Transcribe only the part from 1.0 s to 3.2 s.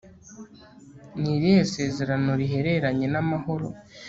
Ni irihe sezerano rihereranye n